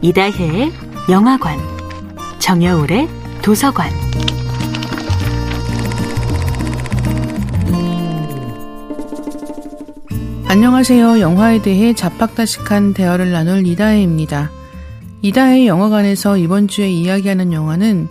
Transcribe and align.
이다혜의 0.00 0.72
영화관, 1.10 1.58
정여울의 2.38 3.08
도서관. 3.42 3.90
안녕하세요. 10.46 11.18
영화에 11.18 11.62
대해 11.62 11.94
자팍다식한 11.94 12.94
대화를 12.94 13.32
나눌 13.32 13.66
이다혜입니다. 13.66 14.52
이다혜 15.22 15.66
영화관에서 15.66 16.36
이번 16.36 16.68
주에 16.68 16.88
이야기하는 16.88 17.52
영화는 17.52 18.06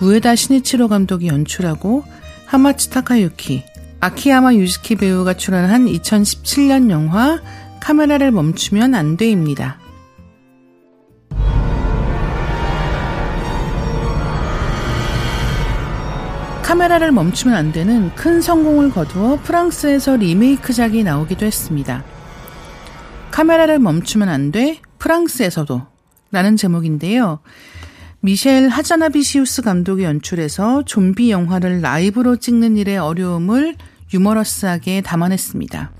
우에다 0.00 0.36
시니치로 0.36 0.86
감독이 0.86 1.26
연출하고 1.26 2.04
하마츠 2.46 2.90
타카유키, 2.90 3.64
아키야마 3.98 4.54
유즈키 4.54 4.94
배우가 4.94 5.34
출연한 5.34 5.86
2017년 5.86 6.90
영화 6.90 7.40
카메라를 7.80 8.30
멈추면 8.30 8.94
안 8.94 9.16
돼입니다. 9.16 9.83
카메라를 16.64 17.12
멈추면 17.12 17.54
안 17.54 17.72
되는 17.72 18.12
큰 18.14 18.40
성공을 18.40 18.90
거두어 18.90 19.38
프랑스에서 19.42 20.16
리메이크작이 20.16 21.04
나오기도 21.04 21.44
했습니다. 21.44 22.02
카메라를 23.30 23.78
멈추면 23.78 24.30
안 24.30 24.50
돼, 24.50 24.80
프랑스에서도. 24.98 25.82
라는 26.32 26.56
제목인데요. 26.56 27.40
미셸 28.20 28.70
하자나비시우스 28.70 29.60
감독이 29.60 30.04
연출해서 30.04 30.84
좀비 30.86 31.30
영화를 31.30 31.82
라이브로 31.82 32.36
찍는 32.36 32.78
일의 32.78 32.96
어려움을 32.96 33.76
유머러스하게 34.14 35.02
담아냈습니다. 35.02 35.92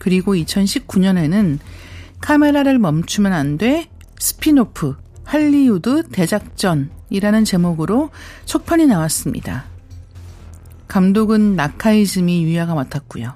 그리고 0.00 0.34
2019년에는 0.34 1.60
카메라를 2.20 2.80
멈추면 2.80 3.32
안 3.32 3.58
돼, 3.58 3.88
스피노프, 4.18 4.96
할리우드 5.30 6.02
대작전이라는 6.08 7.44
제목으로 7.44 8.10
속편이 8.46 8.86
나왔습니다. 8.86 9.64
감독은 10.88 11.54
나카이즈미 11.54 12.42
유야가 12.42 12.74
맡았고요. 12.74 13.32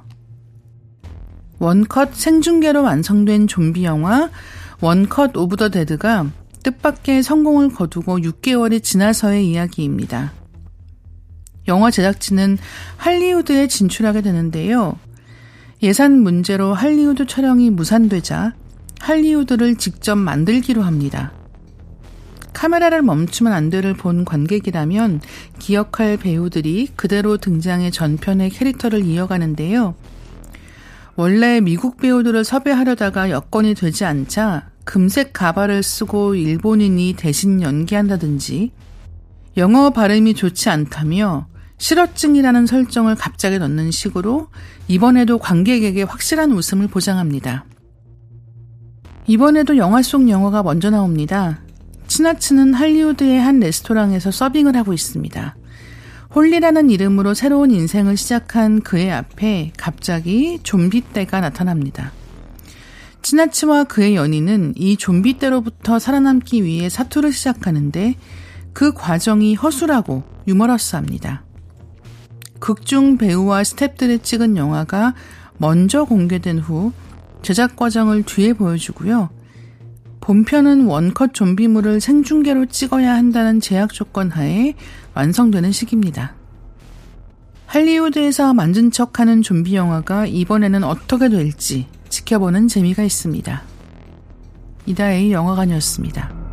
one 1.60 1.88
cut 1.88 2.16
생중계로 2.16 2.82
완성된 2.82 3.46
좀비 3.46 3.84
영화 3.84 4.28
One 4.80 5.08
Cut 5.08 5.36
of 5.36 5.54
the 5.54 5.68
Dead가 5.68 6.26
뜻밖의 6.64 7.22
성공을 7.22 7.68
거두고 7.68 8.18
6개월이 8.18 8.82
지나서의 8.82 9.48
이야기입니다. 9.48 10.32
영화 11.68 11.92
제작진은 11.92 12.58
할리우드에 12.96 13.68
진출하게 13.68 14.22
되는데요. 14.22 14.98
예산 15.80 16.18
문제로 16.18 16.74
할리우드 16.74 17.28
촬영이 17.28 17.70
무산되자 17.70 18.52
할리우드를 18.98 19.76
직접 19.76 20.16
만들기로 20.16 20.82
합니다. 20.82 21.32
카메라를 22.54 23.02
멈추면 23.02 23.52
안 23.52 23.68
돼를 23.68 23.92
본 23.92 24.24
관객이라면 24.24 25.20
기억할 25.58 26.16
배우들이 26.16 26.88
그대로 26.96 27.36
등장해 27.36 27.90
전편의 27.90 28.50
캐릭터를 28.50 29.04
이어가는데요. 29.04 29.94
원래 31.16 31.60
미국 31.60 31.98
배우들을 31.98 32.42
섭외하려다가 32.44 33.30
여건이 33.30 33.74
되지 33.74 34.04
않자 34.04 34.70
금색 34.84 35.32
가발을 35.32 35.82
쓰고 35.82 36.34
일본인이 36.34 37.14
대신 37.16 37.62
연기한다든지 37.62 38.72
영어 39.56 39.90
발음이 39.90 40.34
좋지 40.34 40.68
않다며 40.70 41.46
실어증이라는 41.78 42.66
설정을 42.66 43.14
갑자기 43.14 43.58
넣는 43.58 43.90
식으로 43.90 44.48
이번에도 44.88 45.38
관객에게 45.38 46.02
확실한 46.02 46.52
웃음을 46.52 46.88
보장합니다. 46.88 47.64
이번에도 49.26 49.76
영화 49.76 50.02
속 50.02 50.28
영화가 50.28 50.62
먼저 50.62 50.90
나옵니다. 50.90 51.63
치나츠는 52.14 52.74
할리우드의 52.74 53.40
한 53.40 53.58
레스토랑에서 53.58 54.30
서빙을 54.30 54.76
하고 54.76 54.92
있습니다. 54.92 55.56
홀리라는 56.32 56.88
이름으로 56.90 57.34
새로운 57.34 57.72
인생을 57.72 58.16
시작한 58.16 58.82
그의 58.82 59.10
앞에 59.10 59.72
갑자기 59.76 60.60
좀비 60.62 61.12
떼가 61.12 61.40
나타납니다. 61.40 62.12
치나츠와 63.22 63.82
그의 63.82 64.14
연인은 64.14 64.74
이 64.76 64.96
좀비 64.96 65.38
떼로부터 65.38 65.98
살아남기 65.98 66.62
위해 66.62 66.88
사투를 66.88 67.32
시작하는데 67.32 68.14
그 68.72 68.92
과정이 68.92 69.56
허술하고 69.56 70.22
유머러스합니다. 70.46 71.42
극중 72.60 73.18
배우와 73.18 73.62
스탭들이 73.62 74.22
찍은 74.22 74.56
영화가 74.56 75.14
먼저 75.58 76.04
공개된 76.04 76.60
후 76.60 76.92
제작 77.42 77.74
과정을 77.74 78.22
뒤에 78.22 78.52
보여주고요. 78.52 79.30
본편은 80.20 80.86
원컷 80.86 81.34
좀비물을 81.34 82.00
생중계로 82.00 82.66
찍어야 82.66 83.14
한다는 83.14 83.60
제약 83.60 83.92
조건 83.92 84.30
하에 84.30 84.74
완성되는 85.14 85.72
시기입니다. 85.72 86.34
할리우드에서 87.66 88.54
만든 88.54 88.90
척 88.90 89.18
하는 89.18 89.42
좀비 89.42 89.74
영화가 89.74 90.26
이번에는 90.26 90.84
어떻게 90.84 91.28
될지 91.28 91.86
지켜보는 92.08 92.68
재미가 92.68 93.02
있습니다. 93.02 93.62
이다의 94.86 95.32
영화관이었습니다. 95.32 96.43